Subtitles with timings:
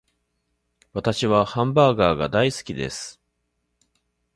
[0.93, 3.21] 私はハンバーガーが大好きです